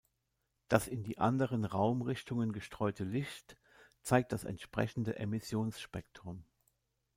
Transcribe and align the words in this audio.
Das 0.67 0.87
in 0.87 1.03
die 1.03 1.19
anderen 1.19 1.63
Raumrichtungen 1.63 2.53
gestreute 2.53 3.03
Licht 3.03 3.55
zeigt 4.01 4.31
das 4.31 4.45
entsprechende 4.45 5.15
Emissionsspektrum. 5.19 6.43